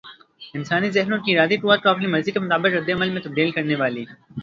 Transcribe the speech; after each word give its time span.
انسانی 0.53 0.89
ذہنوں 0.91 1.17
کی 1.17 1.35
ارادی 1.35 1.57
قوت 1.57 1.83
کو 1.83 1.89
اپنی 1.89 2.07
مرضی 2.07 2.31
کے 2.31 2.39
مطابق 2.39 2.75
ردعمل 2.75 3.09
میں 3.09 3.21
تبدیل 3.21 3.51
کرنے 3.51 3.75
والی 3.75 4.05